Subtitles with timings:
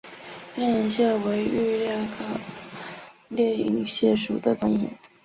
[0.55, 2.25] 裂隐蟹为玉蟹科
[3.29, 4.89] 裂隐蟹属的动物。